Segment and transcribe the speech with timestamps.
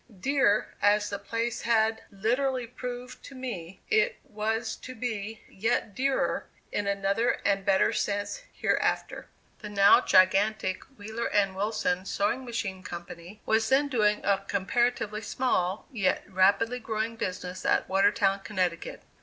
[0.19, 6.47] "Dear" as the place had literally proved to me, it was to be yet dearer,
[6.71, 9.27] in another and better sense, hereafter.
[9.59, 15.85] The now gigantic Wheeler & Wilson Sewing Machine Company was then doing a comparatively small,
[15.91, 19.03] yet rapidly growing business at Watertown, Connecticut.